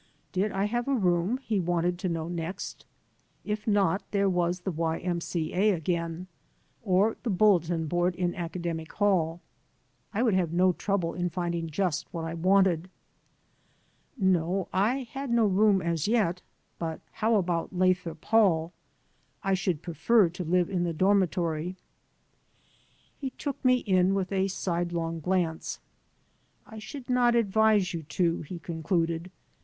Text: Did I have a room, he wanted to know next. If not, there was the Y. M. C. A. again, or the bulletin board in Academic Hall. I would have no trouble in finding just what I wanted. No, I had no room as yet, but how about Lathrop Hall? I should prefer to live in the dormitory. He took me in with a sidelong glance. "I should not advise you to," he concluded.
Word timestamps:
Did 0.31 0.51
I 0.51 0.65
have 0.65 0.87
a 0.87 0.95
room, 0.95 1.37
he 1.37 1.59
wanted 1.59 1.99
to 1.99 2.09
know 2.09 2.27
next. 2.27 2.87
If 3.45 3.67
not, 3.67 4.01
there 4.09 4.27
was 4.31 4.61
the 4.61 4.71
Y. 4.71 4.97
M. 4.97 5.21
C. 5.21 5.53
A. 5.53 5.73
again, 5.73 6.25
or 6.81 7.17
the 7.21 7.29
bulletin 7.29 7.85
board 7.85 8.15
in 8.15 8.33
Academic 8.33 8.91
Hall. 8.93 9.41
I 10.11 10.23
would 10.23 10.33
have 10.33 10.51
no 10.53 10.71
trouble 10.73 11.13
in 11.13 11.29
finding 11.29 11.69
just 11.69 12.11
what 12.11 12.23
I 12.25 12.33
wanted. 12.33 12.89
No, 14.17 14.69
I 14.73 15.03
had 15.03 15.29
no 15.29 15.45
room 15.45 15.83
as 15.83 16.07
yet, 16.07 16.41
but 16.79 17.01
how 17.11 17.35
about 17.35 17.71
Lathrop 17.75 18.25
Hall? 18.25 18.73
I 19.43 19.53
should 19.53 19.83
prefer 19.83 20.29
to 20.29 20.43
live 20.43 20.67
in 20.67 20.83
the 20.83 20.93
dormitory. 20.93 21.75
He 23.19 23.29
took 23.29 23.63
me 23.63 23.75
in 23.75 24.15
with 24.15 24.31
a 24.31 24.47
sidelong 24.47 25.19
glance. 25.19 25.79
"I 26.65 26.79
should 26.79 27.07
not 27.07 27.35
advise 27.35 27.93
you 27.93 28.01
to," 28.01 28.41
he 28.41 28.57
concluded. 28.57 29.29